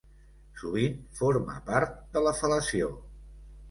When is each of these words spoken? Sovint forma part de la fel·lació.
Sovint 0.61 0.95
forma 1.21 1.59
part 1.71 1.95
de 2.19 2.27
la 2.31 2.37
fel·lació. 2.43 2.95